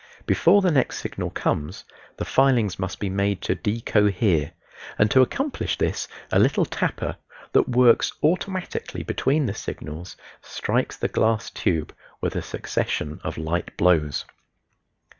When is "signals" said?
9.53-10.17